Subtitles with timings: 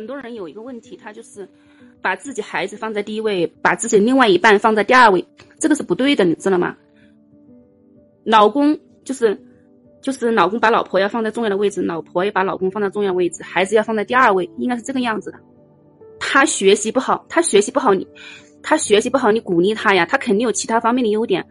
[0.00, 1.46] 很多人有一个问题，他就是
[2.00, 5.22] 把自己孩子放在第一位，把自己另外一半放在第二位，
[5.58, 6.74] 这个是不对的，你知道吗？
[8.24, 8.74] 老公
[9.04, 9.38] 就是
[10.00, 15.38] 就是老公把老婆要放在重要的位置，老婆也把老公放在重要位置，孩子要放在第二位，应该是这个样子的。
[16.18, 18.08] 他学习不好，他学习不好，你
[18.62, 21.44] 他学习不好，你鼓励他呀，他肯定有其他方面的优点。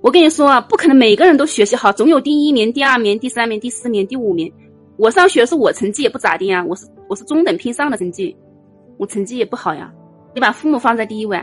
[0.00, 4.52] 我跟你说啊，不可能每个人都学习好，总有第一名、第二名、第三名、第四名、第五名。
[5.00, 8.36] 我上学时我成绩也不咋地呀，我是我是中等偏上的成绩，
[8.98, 9.90] 我成绩也不好呀。
[10.34, 11.42] 你把父母放在第一位，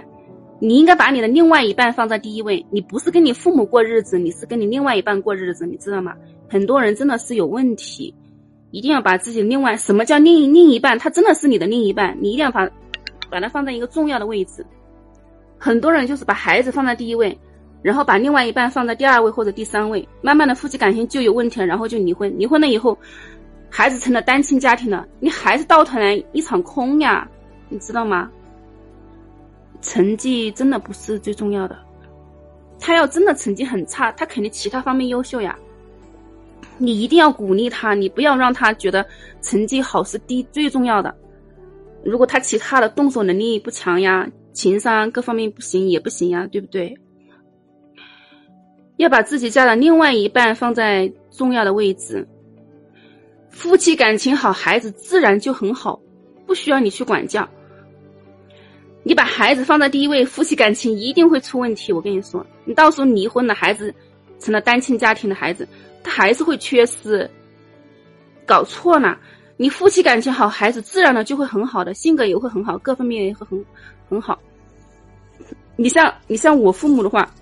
[0.60, 2.64] 你应该把你的另外一半放在第一位。
[2.70, 6.14] 你不是跟你父母过日子，你是跟你另外一半过日子，你知道吗？
[6.48, 8.14] 很多人真的是有问题，
[8.70, 10.96] 一定要把自己另外什么叫另另一半？
[11.00, 12.70] 他真的是你的另一半，你一定要把
[13.32, 14.64] 把它放在一个重要的位置。
[15.58, 17.36] 很多人就是把孩子放在第一位。
[17.84, 22.32] 然后把另外一半放在第二位或者第三位，慢慢的夫妻感情就有问题了，然后就离婚。
[22.38, 22.98] 离婚了以后。
[23.70, 27.30] 孩子成了单亲家庭了，你孩子到头来一场空呀，
[27.70, 28.32] 你知道吗？
[29.82, 31.78] 成绩真的不是最重要的，
[32.80, 35.58] 他要真的成绩很差，他肯定其他方面优秀呀。
[36.80, 39.06] 你一定要鼓励他，你不要让他觉得
[39.42, 41.14] 成绩好是第最重要的。
[42.04, 46.98] 如果他其他的动手能力不强呀，情商各方面不行也不行呀，对不对？
[48.98, 52.28] 要把自己家的另外一半放在重要的位置。
[53.50, 56.00] 夫妻感情好，孩子自然就很好，
[56.46, 57.48] 不需要你去管教。
[59.04, 61.94] 你把孩子放在第一位，夫妻感情一定会出问题。
[61.94, 63.94] 我跟你说，你到时候离婚了，孩子
[64.40, 65.68] 成了单亲家庭的孩子，
[66.04, 67.30] 他还是会缺失。
[68.46, 69.18] 搞错了，
[69.56, 73.66] 你夫妻感情好，孩子自然的就会很好的，性格也会很好，各方面也会很
[74.10, 74.38] 很好。
[75.76, 77.34] 你像你像我父母的话，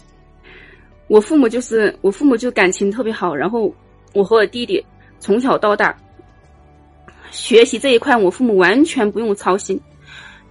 [1.08, 3.74] 我父母就是我父母就感情特别好，然后
[4.14, 4.84] 我和我弟弟
[5.26, 5.98] 从小到大。
[7.32, 9.82] 学习这一块，我父母完全不用操心，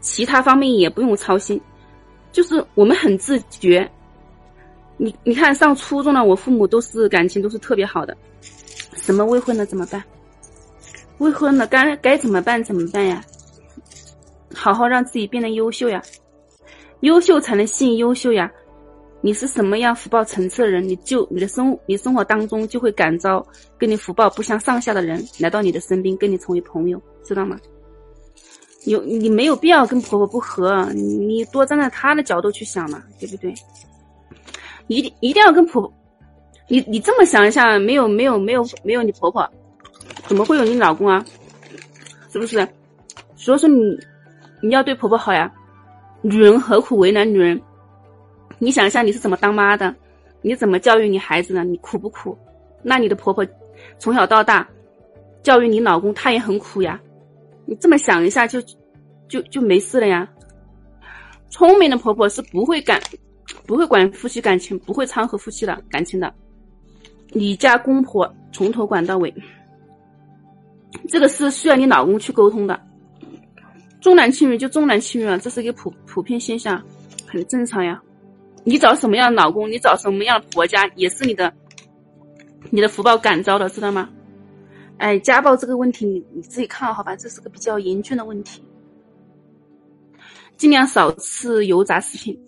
[0.01, 1.61] 其他方面也不用操心，
[2.33, 3.89] 就是我们很自觉。
[4.97, 8.17] 你你看，上初中了，我父母都是感情都是特别好的。
[8.97, 10.03] 什么未婚的怎么办？
[11.19, 12.63] 未婚的该该怎么办？
[12.65, 13.23] 怎么办呀？
[14.53, 16.03] 好好让自己变得优秀呀，
[17.01, 18.51] 优秀才能吸引优秀呀。
[19.25, 23.43] 你是什么样福报层次的人，你就你的生你生活当中就会感召
[23.79, 27.59] 跟你福报不相上下的人来到你的身边，跟你成为朋友，知道吗？
[28.85, 33.55] 有你没有必要跟婆婆不和，你多站在她的角度去想嘛，对不对？
[34.89, 35.91] 一定一定要跟婆，
[36.69, 39.49] 你你这么想一下，没有没有没有没有你婆婆，
[40.27, 41.25] 怎么会有你老公啊？
[42.31, 42.57] 是不是？
[43.37, 43.99] 所以说你
[44.63, 45.51] 你要对婆婆好呀，
[46.21, 47.59] 女人何苦为难女人？
[48.65, 49.95] 你想一下，你是怎么当妈的？
[50.41, 51.63] 你怎么教育你孩子的？
[51.65, 52.37] 你苦不苦？
[52.83, 53.47] 那你的婆婆
[53.99, 54.67] 从小到大
[55.43, 56.99] 教育你老公，她也很苦呀。
[57.67, 58.59] 你这么想一下，就
[59.29, 60.27] 就就没事了呀。
[61.51, 62.99] 聪明的婆婆是不会管
[63.67, 66.33] 不会管夫妻感情，不会掺和夫妻的感情的。
[67.29, 69.33] 你家公婆从头管到尾，
[71.09, 72.81] 这个是需要你老公去沟通的。
[74.01, 76.83] 重男轻女就重男轻女了，这是一个普普遍现象，
[77.27, 78.01] 很正常呀。
[78.65, 81.53] 你找什么样的老公，你找什么样的婆家，也是你的，
[82.71, 84.09] 你的福报感召的，知道吗？
[84.97, 88.63] 哎，家暴这个问题，你你自己看好吧，这是个比较严峻的问题。
[90.57, 92.39] 尽量少吃油炸食品。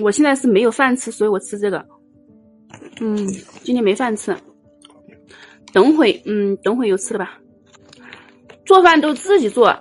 [0.00, 1.84] 我现在是没有饭吃，所以我吃这个。
[3.00, 3.26] 嗯，
[3.62, 4.36] 今天没饭吃，
[5.72, 7.38] 等会嗯，等会有吃的吧。
[8.64, 9.74] 做饭都自己做，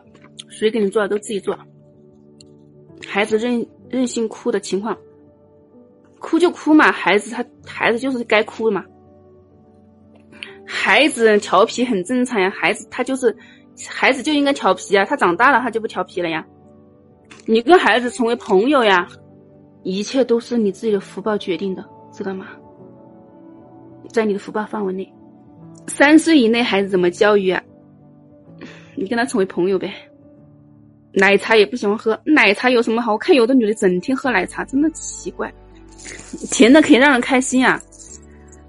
[0.49, 1.57] 谁给你做的都自己做。
[3.05, 4.97] 孩子任任性哭的情况。
[6.23, 8.85] 哭就哭嘛，孩子他孩子就是该哭的嘛。
[10.65, 13.35] 孩子调皮很正常呀，孩子他就是
[13.89, 16.43] 孩子就应该调皮呀，他长大了他就不调皮了呀。
[17.45, 19.05] 你跟孩子成为朋友呀，
[19.83, 22.47] 一切都是你自己的福报决定的，知道吗？
[24.09, 25.13] 在你的福报范围内，
[25.87, 27.61] 三岁以内孩子怎么教育啊？
[28.95, 29.93] 你跟他成为朋友呗。
[31.15, 33.11] 奶茶也不喜欢喝，奶茶有什么好？
[33.11, 35.53] 我看有的女的整天喝奶茶，真的奇怪。
[36.51, 37.81] 甜的可以让人开心啊，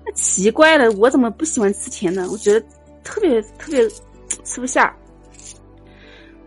[0.04, 2.30] 那奇怪了，我怎么不喜欢吃甜的？
[2.30, 2.66] 我觉得
[3.02, 3.88] 特别特别
[4.44, 4.94] 吃不下。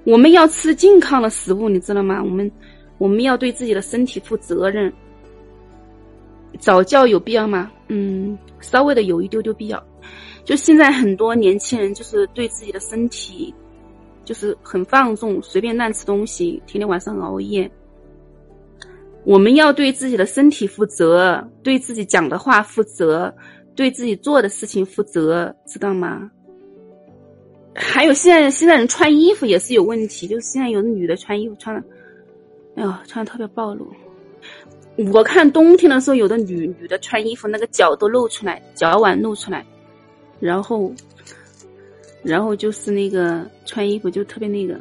[0.03, 2.23] 我们要吃健康的食物，你知道吗？
[2.23, 2.49] 我们
[2.97, 4.91] 我们要对自己的身体负责任。
[6.59, 7.69] 早教有必要吗？
[7.89, 9.83] 嗯，稍微的有一丢丢必要。
[10.45, 13.53] 就现在很多年轻人就是对自己的身体
[14.23, 17.69] 就是很放纵，随便乱吃东西，天天晚上熬夜。
[19.27, 23.33] 我们要对自己的身体负责，对自己讲的话负责，
[23.75, 26.31] 对自己做的事情负责，知道吗？
[27.75, 31.83] 还有现在现在人穿衣服也是有问题，就是现在有的女的穿衣服穿的，
[32.77, 33.85] 哎呦，穿的特别暴露。
[35.11, 39.65] 我看冬天的时候，有的女女的穿衣服，那个脚都露出来，脚腕露出来，
[40.39, 40.89] 然后，
[42.23, 44.79] 然后就是那个穿衣服就特别那个，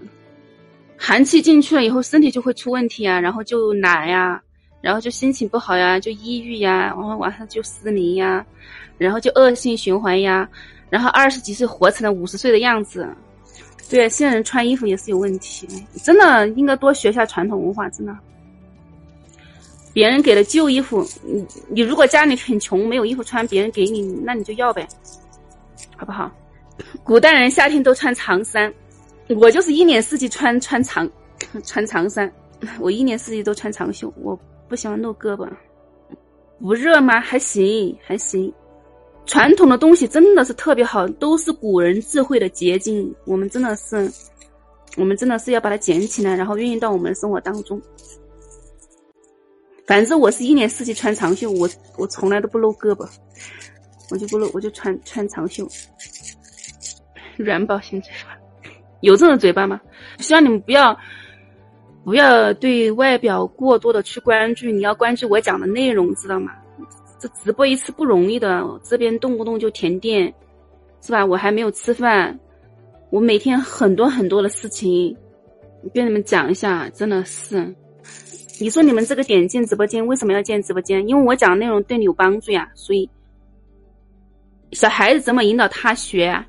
[0.99, 4.41] 寒气进去了以后，身体就会出问题啊，然后就懒呀，
[4.81, 8.45] 然后就心情不好呀，就抑郁呀，然后晚上就失眠呀，
[8.99, 10.49] 然后就恶性循环呀，
[10.91, 13.07] 然后二十几岁活成了五十岁的样子。
[13.89, 15.69] 对，现在人穿衣服也是有问题，
[16.03, 18.17] 真的应该多学一下传统文化，真的。
[19.93, 24.87] 别人给的旧衣服，你你如果家里很穷，没有衣服穿，别人给你，那你就要呗，
[25.97, 26.31] 好不好？
[27.03, 28.71] 古代人夏天都穿长衫，
[29.29, 31.09] 我就是一年四季穿穿长
[31.65, 32.33] 穿长衫，
[32.81, 34.39] 我一年四季都穿长袖，我
[34.69, 35.49] 不喜欢露胳膊。
[36.61, 37.21] 不热吗？
[37.21, 38.53] 还行还行。
[39.27, 44.09] 传统的东西真的是特别好，都是古人智慧的结晶，我们真的是，
[44.97, 47.83] 我们真的是要把它捡起来，然后运用到我们的生活当中。
[49.85, 51.69] 反正我是一年四季穿长袖，我
[51.99, 53.09] 我从来都不露胳膊，
[54.11, 55.69] 我就不露，我就穿穿长袖。
[57.37, 58.36] 软宝型嘴巴，
[59.07, 59.81] 有这种嘴巴吗？
[60.19, 60.99] 希望你们不要
[62.05, 66.51] 不要对外表过多的去关注，你要关注我讲的内容，知道吗？
[67.21, 70.35] 这直播一次不容易的，这边动不动就停电，
[71.01, 71.25] 是吧？
[71.25, 72.37] 我还没有吃饭，
[73.11, 75.17] 我每天很多很多的事情，
[75.95, 77.73] 跟你们讲一下，真的是。
[78.59, 81.07] 你说你们这个点进直播间为什么要进直播间？
[81.07, 83.09] 因为我讲的内容对你有帮助呀，所以
[84.73, 86.27] 小孩子怎么引导他学？
[86.27, 86.45] 啊？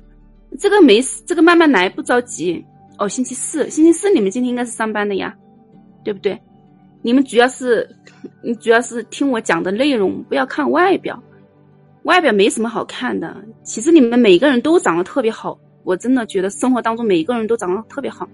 [0.58, 2.64] 这个没事，这个慢慢来，不着急。
[2.98, 5.34] 哦，星期四，星期四你们今天应该是上班的呀，
[6.04, 6.38] 对不对？
[7.00, 7.88] 你们主要是，
[8.42, 11.22] 你主要是听我讲的内容，不要看外表，
[12.02, 13.36] 外表没什么好看的。
[13.62, 15.58] 其实你们每个人都长得特别好。
[15.84, 18.28] 我真的觉得生活当中每个人都长得特别好，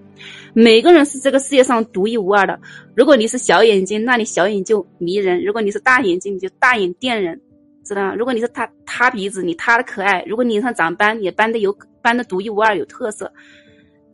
[0.55, 2.59] 每个人是这个世界上独一无二的。
[2.97, 7.41] 如果你是小眼睛，那你小眼就迷人；如果你是大眼睛，你就大眼电人，
[7.85, 8.15] 知道吗？
[8.15, 13.31] 如果你是塌塌鼻子，你塌的可爱；如果你脸上长斑，也斑的有斑的独一无二，有特色。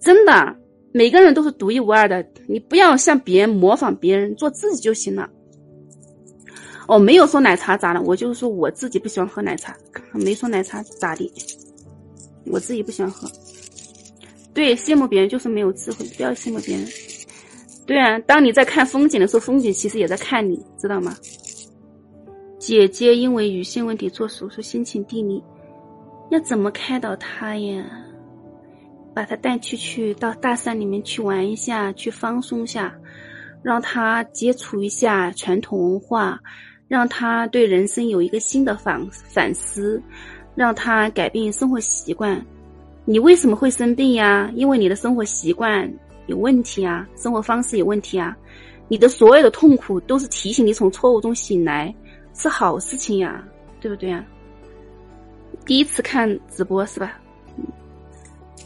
[0.00, 0.56] 真的，
[0.92, 5.28] 每个人都是独一无二的，你不要向别人模仿别人，做自己就行了。
[6.88, 9.76] 我没有说奶茶咋了，我就是说我自己不喜欢喝奶茶，
[10.12, 11.32] 没说奶茶咋的。
[12.46, 13.30] 我自己不喜欢喝，
[14.52, 16.84] 对，羡慕别人就是没有智慧，不要羡慕别人。
[17.86, 21.14] 对啊，当你在看风景的时候，风景其实也在看你，知道吗？
[22.70, 25.42] 姐姐因为乳腺问题做手术，心情低迷，
[26.30, 27.84] 要怎么开导她呀？
[29.12, 32.96] 把她带出去到大山里面去玩一下，去放松下，
[33.60, 36.38] 让她接触一下传统文化，
[36.86, 40.00] 让她对人生有一个新的反反思。
[40.54, 42.40] 让他改变生活习惯。
[43.04, 44.48] 你为什么会生病呀？
[44.54, 45.92] 因为你的生活习惯
[46.28, 48.36] 有问题啊，生活方式有问题啊。
[48.86, 51.92] 你的所有的痛苦都是提醒你从错误中醒来，
[52.34, 53.44] 是好事情呀，
[53.80, 54.24] 对不对呀？
[55.64, 57.20] 第一次看直播是吧？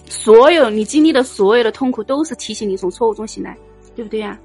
[0.08, 3.56] 所有你经历的所有的痛苦都是提醒你从错误中醒来，
[3.94, 4.38] 对不对呀？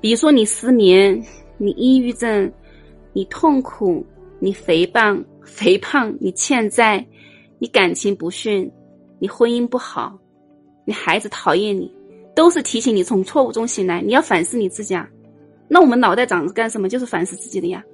[0.00, 1.22] 比如说你失眠，
[1.56, 2.52] 你抑郁症，
[3.12, 4.04] 你痛苦，
[4.38, 5.24] 你肥胖。
[5.46, 7.06] 肥胖，你欠债，
[7.58, 8.68] 你感情不顺，
[9.18, 10.18] 你婚姻不好，
[10.86, 11.94] 你孩子讨厌你，
[12.34, 14.00] 都是提醒你从错误中醒来。
[14.00, 15.06] 你要反思你自己啊。
[15.68, 16.88] 那我们脑袋长着干什么？
[16.88, 17.84] 就是反思自己的呀，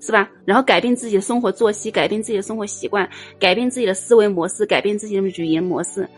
[0.00, 0.30] 是吧？
[0.44, 6.08] 然后改变自己的生活作息，改变自己的生活习惯，改变自己的思维模式，改变自己的语言模式，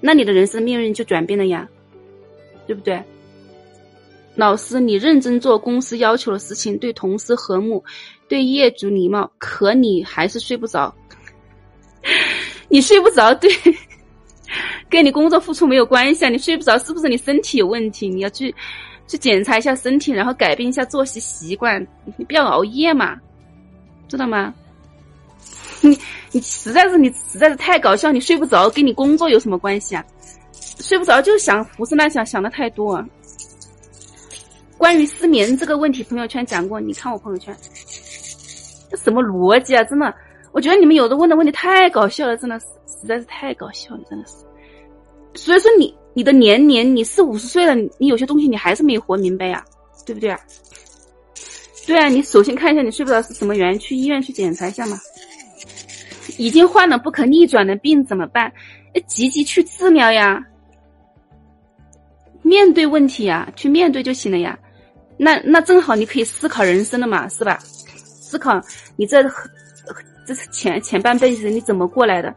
[0.00, 1.68] 那你的人生命运就转变了呀，
[2.66, 3.02] 对不对？
[4.34, 7.84] 老师，你认真做公司要求的事情，对同事和睦。
[8.28, 10.94] 对业主礼貌，可你还是睡不着。
[12.70, 13.50] 你睡不着，对，
[14.88, 16.30] 跟你工作付出没有关系啊。
[16.30, 18.08] 你睡不着，是不是你身体有问题？
[18.08, 18.54] 你要去
[19.12, 21.86] 去检查一下身体，然后改变一下作息习惯。
[22.16, 23.14] 你不要熬夜嘛，
[24.08, 24.54] 知道吗？
[25.82, 25.98] 你
[26.30, 30.02] 你实在是你实在是太搞笑，你睡不着，跟你工作有什么关系啊？
[30.54, 33.04] 睡不着就想胡思乱想，想的太多。
[34.78, 37.54] 关于失眠这个问题，朋友圈讲过，你看我朋友圈。
[38.90, 39.84] 这什么逻辑啊！
[39.84, 40.14] 真的，
[40.52, 44.36] 我觉得你们有的问的问题太搞笑了，真的是实在是太搞笑了，真的是。
[45.34, 49.64] 所以说，你你的年龄，你四五十岁了，你有些东西你还是没活明白呀，
[50.04, 50.38] 对不对啊？
[51.86, 54.98] 对啊，你首先看一下你睡不着是什么原因，去医院去检查一下嘛。
[56.38, 58.52] 已经患了不可逆转的病怎么办？
[59.06, 60.42] 积极去治疗呀，
[62.42, 64.58] 面对问题呀，去面对就行了呀。
[65.16, 67.58] 那那正好你可以思考人生了嘛，是吧？
[67.96, 68.60] 思考
[68.96, 69.22] 你这
[70.26, 72.34] 这前前半辈子你怎么过来的？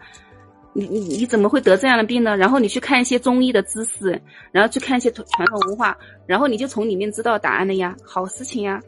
[0.78, 2.36] 你你你怎么会得这样的病呢？
[2.36, 8.82] 然后你去看一些中医的知识，然后去看一些传统文化，然后你就从里面知道答案了呀，好事情呀，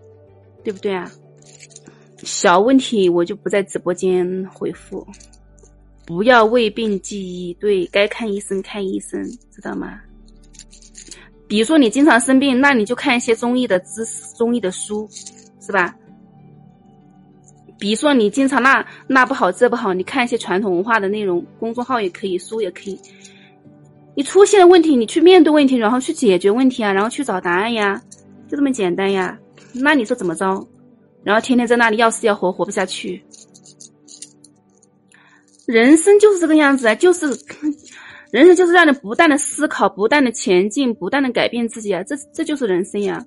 [0.66, 1.10] 对不对啊？
[2.24, 5.08] 小问题我就不在直播间回复，
[6.06, 10.02] 不要为病记医，对该看医生看医生，知道吗？
[11.48, 15.08] 比如说你经常生病，那你就看一些中医的知识、中医的书，
[15.62, 15.96] 是吧？
[17.80, 23.00] 比如说你经常那那不好这不好，你看一些传统文化的内容，公众号也可以，书也可以。
[24.16, 28.02] 你出现了问题，你去面对问题，然后去解决问题啊，然后去找答案呀，
[28.50, 29.38] 就这么简单呀。
[29.74, 30.68] 那你说怎么着？
[31.24, 33.24] 然后天天在那里要死要活，活不下去。
[35.68, 37.28] 人生就是这个样子啊，就是
[38.32, 43.24] 人生就是让你不断的思考，不断的前进，不断的改变自己啊，这这就是人生呀。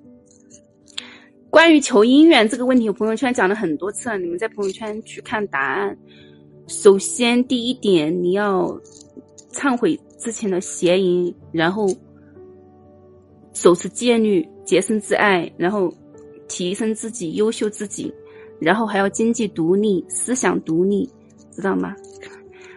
[1.51, 4.17] 关于求姻缘这个问题，我朋友圈讲了很多次了。
[4.17, 5.95] 你们在朋友圈去看答案。
[6.67, 8.73] 首先，第一点，你要
[9.51, 11.89] 忏悔之前的邪淫，然后
[13.53, 15.93] 手持戒律，洁身自爱，然后
[16.47, 18.13] 提升自己，优秀自己，
[18.61, 21.09] 然后还要经济独立，思想独立，
[21.51, 21.93] 知道吗？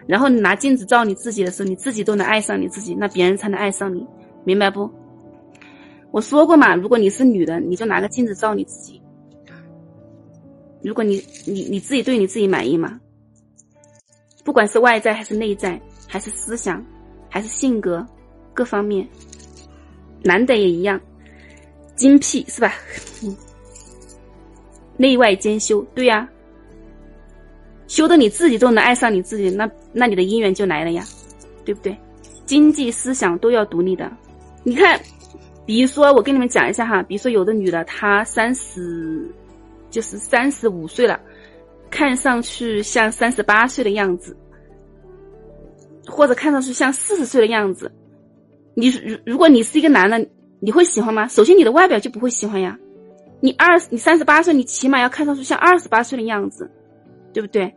[0.05, 4.05] 然后你拿镜子照你自己的时候，你自己都能爱上你自己，那别人才能爱上你，
[4.43, 4.91] 明白不？
[6.15, 9.01] 我说过嘛，如果你是女的，你就拿个镜子照你自己。
[10.81, 12.97] 如果你你你自己对你自己满意吗？
[14.45, 16.81] 不管是外在还是内在，还是思想，
[17.29, 18.07] 还是性格，
[18.53, 19.05] 各方面，
[20.23, 20.97] 男的也一样，
[21.97, 22.71] 精辟是吧？
[24.95, 26.29] 内外兼修，对呀，
[27.87, 31.03] 修的你自己都能爱上你自己，那那你的姻缘就来了呀，
[31.65, 31.93] 对不对？
[32.45, 34.09] 经济思想都要独立的，
[34.63, 34.97] 你看。
[35.65, 39.27] 比如说，我跟你们讲一下哈，比如说有的女的她三十，
[39.89, 41.19] 就是三十五岁了，
[41.89, 44.37] 看上去像三十八岁的样子，
[46.05, 47.91] 或者看上去像四十岁的样子，
[48.75, 50.23] 你如如果你是一个男的，
[50.59, 51.27] 你会喜欢吗？
[51.27, 52.77] 首先你的外表就不会喜欢呀，
[53.39, 56.69] 你二你三十八岁，你起码要看上去像二十八岁的样子，
[57.33, 57.73] 对不对？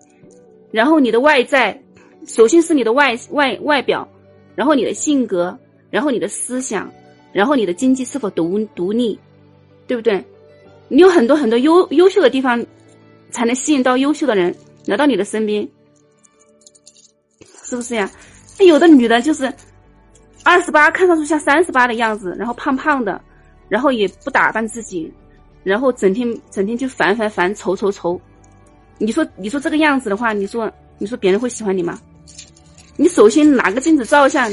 [0.70, 1.82] 然后你的外在，
[2.26, 4.06] 首先是你的外外外表，
[4.54, 6.92] 然后你的性格，然后你的思想。
[7.32, 9.18] 然后你的经济是否独独立，
[9.86, 10.24] 对不对？
[10.88, 12.64] 你有很多很多优优秀的地方，
[13.30, 14.54] 才能吸引到优秀的人
[14.86, 15.68] 来到你的身边，
[17.62, 18.10] 是不是呀？
[18.58, 19.52] 那有的女的就是
[20.44, 23.20] 二十八，看上去像三十八的样子，然后胖胖的，
[23.68, 25.12] 然后也不打扮自己，
[25.62, 28.18] 然后整天整天就烦烦烦，愁愁愁。
[28.96, 32.00] 你说你说这个样子的话，你说你说别人会喜欢你吗？
[32.96, 34.48] 你首先拿个镜子照一下。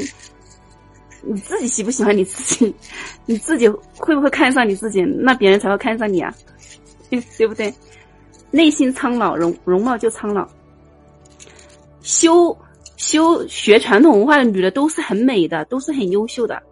[1.22, 2.74] 你自己喜不喜欢你自己？
[3.26, 5.02] 你自己会不会看上你自己？
[5.02, 6.34] 那别人才会看上你啊，
[7.36, 7.72] 对不对？
[8.50, 10.48] 内心苍老，容容貌就苍老。
[12.00, 12.56] 修
[12.96, 16.62] 修学传统文化的女的都是很美的，都是很优秀的。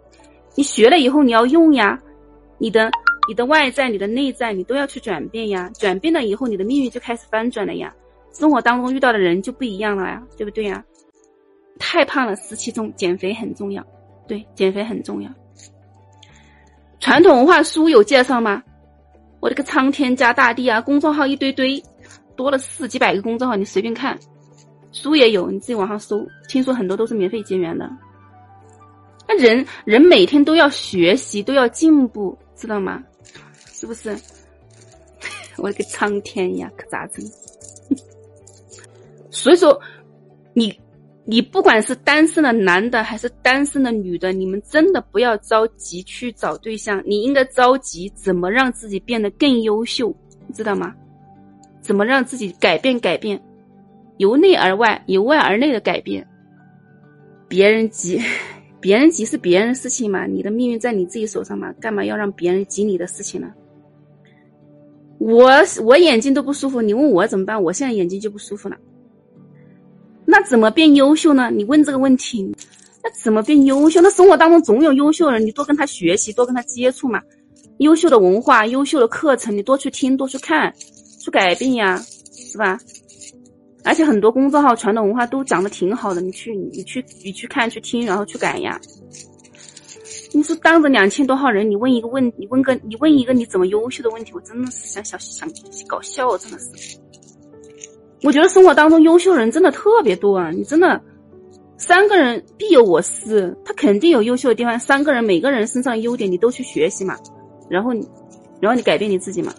[0.55, 1.99] 你学了以后你要用呀，
[2.57, 2.89] 你的
[3.27, 5.69] 你的外在、你的内在，你都要去转变呀。
[5.77, 7.93] 转变了以后，你的命运就开始翻转了呀。
[8.31, 10.83] 生活当中遇到的人就不一样了呀，对不对呀？
[11.77, 13.85] 太胖了，十七重减肥很重要。
[14.27, 15.29] 对，减肥很重要。
[16.99, 18.63] 传统文化书有介绍吗？
[19.39, 21.81] 我这个苍天加大地啊，公众号一堆堆，
[22.35, 24.17] 多了四几百个公众号，你随便看。
[24.91, 26.25] 书也有，你自己网上搜。
[26.47, 27.87] 听说很多都是免费结缘的。
[29.27, 33.03] 那人人每天都要学习，都要进步，知道吗？
[33.67, 34.17] 是不是？
[35.57, 37.23] 我的个苍天呀，可咋整？
[39.29, 39.79] 所以说，
[40.53, 40.79] 你。
[41.27, 50.15] 你不管是单身的男的还是单身的女的，你们真的不要着急去找对象，你应该着急怎么让自己变得更优秀，
[50.53, 50.93] 知道吗？
[51.81, 53.41] 怎么让自己改变改变，
[54.17, 56.25] 由内而外，由外而内的改变。
[57.47, 58.21] 别人急，
[58.79, 63.51] 别人急是别人的事情嘛，你的命运在你自己手上嘛，干嘛要让别人急你的事情呢？
[65.17, 65.51] 我
[65.83, 67.61] 我眼睛都不舒服，你问我怎么办？
[67.61, 68.77] 我现在眼睛就不舒服了。
[70.37, 71.49] 那怎么变优秀呢？
[71.49, 72.43] 你问这个问题，
[73.01, 74.01] 那怎么变优秀？
[74.01, 77.21] 那生活当中总有优秀的人，你多跟他学习，多跟他接触嘛。
[77.77, 80.73] 优秀的文化、优秀的课程，你多去听，多去看，
[81.21, 81.97] 去改变呀，
[82.33, 82.77] 是吧？
[83.85, 88.77] 而且很多公众号传统文化都讲的挺好的，你去，你去，你去看，去听，然后去改呀。
[90.33, 95.49] 你说当着两千多号人，你问一个问，你问个，你问一个你怎么优秀的问题，我真的是想想想
[95.87, 96.97] 搞笑，真的是。
[98.23, 100.49] 我觉得生活当中优秀人真的特别多啊！
[100.49, 100.99] 你真的
[101.77, 104.79] 三个人必有我师，他肯定有优秀的地方。
[104.79, 107.15] 三个人每个人身上优点你都去学习嘛，
[107.69, 108.07] 然后你，
[108.59, 109.53] 然后你改变你自己嘛。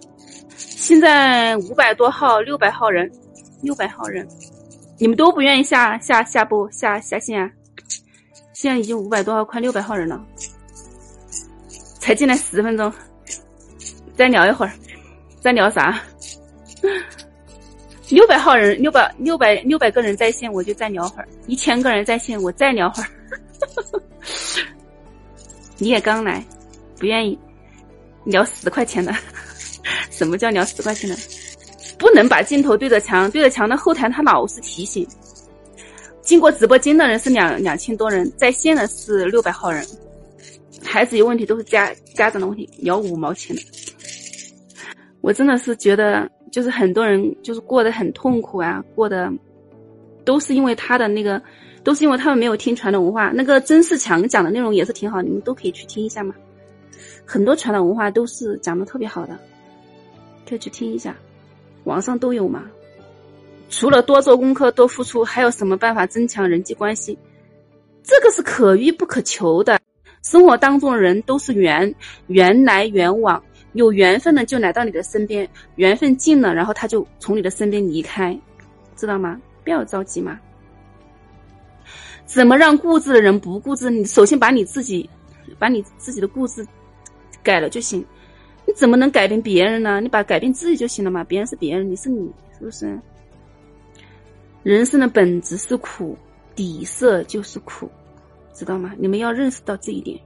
[0.56, 3.10] 现在五百多号、六百号人，
[3.62, 4.26] 六百号人，
[4.98, 7.50] 你们都不愿意下下下播下下线啊？
[8.54, 10.20] 现在已经五百多号，快六百号人了，
[12.00, 12.90] 才进来十分钟，
[14.16, 14.72] 再聊一会儿，
[15.40, 16.00] 再聊啥？
[18.08, 23.08] 六百号人，六百六百六百个人在线，我就再聊会儿；一千个人在线，我再聊会儿。
[25.78, 26.44] 你也刚来，
[26.98, 27.36] 不愿意
[28.24, 29.12] 聊十块钱的？
[30.10, 31.16] 什么叫聊十块钱的？
[31.98, 35.06] 不能把镜头对着墙，对着墙的后台他老是提醒。
[36.22, 39.84] 进过直播间的人是两两千多人，在线的是六百号人。
[40.84, 43.62] 孩子有问题都是家家长的问题，聊五毛钱的。
[45.20, 46.30] 我真的是觉得。
[46.50, 49.32] 就是很多人就是过得很痛苦啊，过得
[50.24, 51.40] 都是因为他的那个，
[51.82, 53.30] 都是因为他们没有听传统文化。
[53.34, 56.34] 那个曾仕强讲的内容也是挺好，你们都可以去听一下嘛。
[57.24, 59.38] 很多传统文化都是讲的特别好的，
[60.48, 61.16] 可以去听一下，
[61.84, 62.64] 网上都有嘛。
[63.68, 67.18] 除了多做功课、多付出，还有什么办法增强人际关系？
[68.02, 69.78] 这个是可遇不可求的。
[70.22, 71.92] 生活当中的人都是缘，
[72.28, 73.42] 缘来缘往。
[73.76, 78.36] 有缘分的就来到你的身边，缘分尽了，然后他就从你的身边离开，
[78.96, 79.40] 知道吗？
[79.62, 80.40] 不要着急嘛。
[82.24, 83.88] 怎么让固执的人不固执？
[83.88, 85.08] 你首先把你自己，
[85.58, 86.66] 把你自己的固执
[87.42, 88.04] 改了就行。
[88.66, 90.00] 你怎么能改变别人呢？
[90.00, 91.22] 你把改变自己就行了嘛。
[91.22, 92.28] 别人是别人，你是你，
[92.58, 92.98] 是不是？
[94.64, 96.16] 人生的本质是苦，
[96.56, 97.88] 底色就是苦，
[98.52, 98.92] 知道吗？
[98.98, 100.18] 你们要认识到这一点，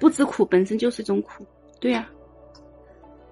[0.00, 1.46] 不知苦本身就是一种苦，
[1.78, 2.08] 对呀。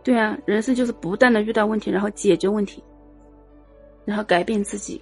[0.03, 2.83] 对啊，人生就是不断的遇到问题，然后解决问题，
[4.05, 5.01] 然后改变自己。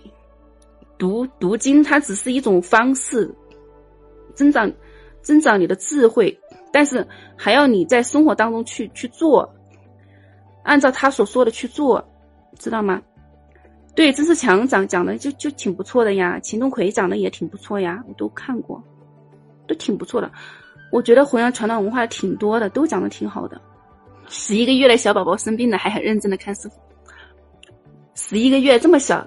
[0.98, 3.34] 读读经，它只是一种方式，
[4.34, 4.70] 增长
[5.22, 6.38] 增长你的智慧，
[6.70, 9.50] 但是还要你在生活当中去去做，
[10.62, 12.06] 按照他所说的去做，
[12.58, 13.00] 知道吗？
[13.94, 18.82] 对，曾仕强讲讲的就就挺不错的呀，秦东魁讲的也挺不错呀，我都看过，
[19.66, 20.30] 都挺不错的。
[20.92, 23.58] 我觉得弘扬传统文化挺多的，都讲的挺好的。
[24.30, 26.76] 十一个月的小宝宝生病了，还很认真的看师傅。
[28.14, 29.26] 十一个月这么小，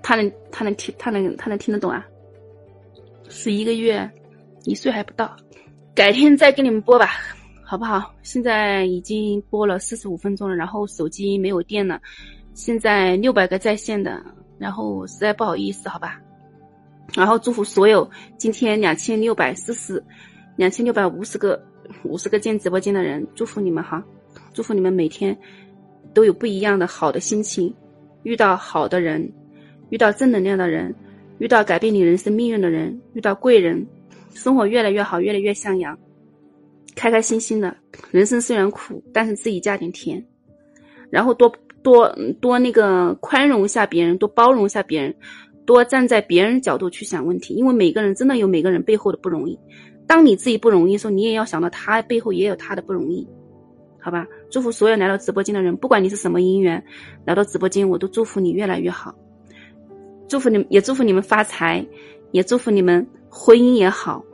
[0.00, 2.06] 他能他能听他能他能听得懂啊？
[3.28, 4.08] 十一个月，
[4.64, 5.36] 一岁还不到，
[5.92, 7.10] 改天再给你们播吧，
[7.64, 8.14] 好不好？
[8.22, 12.00] 现在已经播了四十五分钟了，然后手机没有电了，
[12.54, 14.22] 现在六百个在线的，
[14.56, 16.20] 然后实在不好意思，好吧？
[17.14, 20.04] 然后祝福所有今天两千六百四十，
[20.56, 21.62] 两千六百五十个。
[22.02, 24.04] 五十个进直播间的人，祝福你们哈！
[24.52, 25.36] 祝福你们每天
[26.12, 27.72] 都有不一样的好的心情，
[28.24, 29.32] 遇到好的人，
[29.90, 30.92] 遇到正能量的人，
[31.38, 33.86] 遇到改变你人生命运的人，遇到贵人，
[34.34, 35.96] 生活越来越好，越来越向阳，
[36.96, 37.76] 开开心心的。
[38.10, 40.20] 人生虽然苦，但是自己加点甜，
[41.08, 45.14] 然后多多多那个宽容一下别人，多包容一下别人，
[45.64, 49.56] 多站在别人角度去想问题，因为每个人真的有每个人背后的不容易。
[50.06, 53.26] 当你自己不容易的时候，你也要想到他背后也有他的不容易，
[53.98, 54.26] 好吧？
[54.50, 56.82] 祝福所有来到直播间的人，不管你是什么姻缘，
[57.24, 59.14] 来到直播间，我都祝福你越来越好，
[60.28, 61.84] 祝福你，也祝福你们发财，
[62.30, 64.24] 也祝福你们婚姻也好，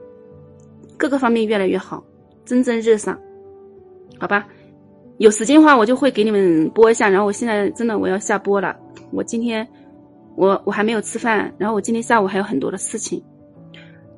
[0.99, 2.05] 各个方面越来越好，
[2.45, 3.19] 蒸蒸日上，
[4.19, 4.47] 好吧？
[5.19, 7.09] 有时间的话，我就会给你们播一下。
[7.09, 8.77] 然后我现在真的我要下播了，
[9.13, 9.67] 我今天
[10.37, 13.23] 我我还没有吃饭，然后我今天下午还有很多的事情。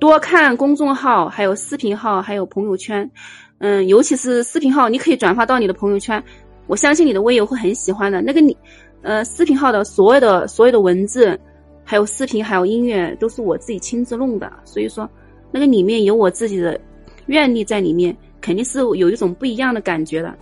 [0.04, 3.10] 多看公众号，还有视频号，还有朋友圈，
[3.56, 6.22] 嗯，尤其是视频号，你可以转发到你的朋友圈，
[6.66, 8.20] 我相信你的微友会很喜欢的。
[8.20, 8.54] 那个你，
[9.00, 11.40] 呃，视频号的所有的所有的文字，
[11.84, 15.08] 还有视频，还有音乐，都是我自己亲自弄的，所以说，
[15.50, 16.78] 那个里面有我自己的
[17.24, 20.34] 愿力在里面，肯定是有一种不一样的感觉的。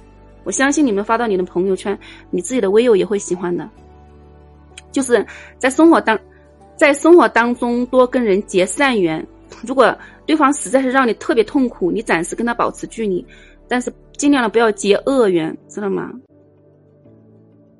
[0.42, 1.96] 我相信你们发到你的朋友圈，
[2.31, 3.70] 你自己的微友也会喜欢的。
[4.90, 5.25] 就是
[5.57, 6.18] 在生活当，
[6.75, 9.25] 在生活当中多跟人结善缘。
[9.66, 13.24] 如果对方实在是让你特别痛苦，你暂时跟他保持距离，
[13.68, 16.12] 但是尽量的不要结恶缘，知道吗？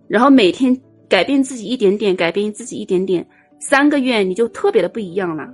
[0.09, 3.27] 然后每天改变自己一点点，改变自己一点点，
[3.61, 5.49] 三个月你就特别的不一样了。